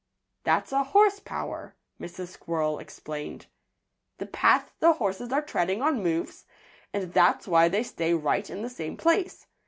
"That's 0.43 0.71
a 0.71 0.81
horse 0.83 1.19
power," 1.19 1.75
Mrs. 2.01 2.29
Squirrel 2.29 2.79
explained. 2.79 3.45
"The 4.17 4.25
path 4.25 4.71
the 4.79 4.93
horses 4.93 5.31
are 5.31 5.43
treading 5.43 5.83
on 5.83 6.01
moves, 6.01 6.45
and 6.91 7.13
that's 7.13 7.47
why 7.47 7.69
they 7.69 7.83
stay 7.83 8.15
right 8.15 8.49
in 8.49 8.63
the 8.63 8.69
same 8.71 8.97
place. 8.97 9.45